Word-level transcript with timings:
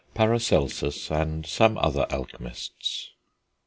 PARACELSUS 0.15 1.11
AND 1.11 1.45
SOME 1.45 1.77
OTHER 1.77 2.07
ALCHEMISTS. 2.11 3.11